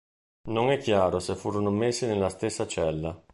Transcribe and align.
Non 0.47 0.71
è 0.71 0.79
chiaro 0.79 1.19
se 1.19 1.35
furono 1.35 1.69
messi 1.69 2.07
nella 2.07 2.29
stessa 2.29 2.65
cella. 2.65 3.15